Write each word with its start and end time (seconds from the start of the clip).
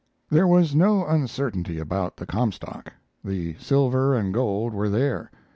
There 0.31 0.47
was 0.47 0.73
no 0.73 1.05
uncertainty 1.05 1.77
about 1.77 2.17
the 2.17 2.25
Comstock; 2.25 2.91
the 3.23 3.53
silver 3.59 4.15
and 4.15 4.33
gold 4.33 4.73
were 4.73 4.89
there. 4.89 5.29